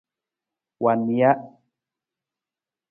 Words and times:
Wa 0.83 0.93
nija. 1.01 1.31